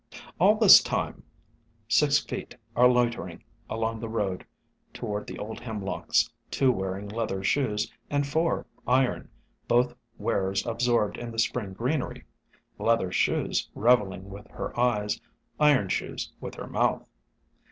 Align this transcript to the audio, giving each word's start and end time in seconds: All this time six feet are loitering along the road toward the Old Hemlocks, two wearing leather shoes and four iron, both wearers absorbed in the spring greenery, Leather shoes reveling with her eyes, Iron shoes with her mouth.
All 0.39 0.55
this 0.55 0.81
time 0.81 1.21
six 1.87 2.17
feet 2.17 2.55
are 2.75 2.87
loitering 2.89 3.43
along 3.69 3.99
the 3.99 4.09
road 4.09 4.43
toward 4.93 5.27
the 5.27 5.37
Old 5.37 5.59
Hemlocks, 5.59 6.27
two 6.49 6.71
wearing 6.71 7.07
leather 7.07 7.43
shoes 7.43 7.93
and 8.09 8.25
four 8.25 8.65
iron, 8.87 9.29
both 9.67 9.93
wearers 10.17 10.65
absorbed 10.65 11.17
in 11.17 11.29
the 11.29 11.37
spring 11.37 11.73
greenery, 11.73 12.23
Leather 12.79 13.11
shoes 13.11 13.69
reveling 13.75 14.27
with 14.31 14.47
her 14.47 14.75
eyes, 14.75 15.21
Iron 15.59 15.87
shoes 15.87 16.33
with 16.39 16.55
her 16.55 16.65
mouth. 16.65 17.07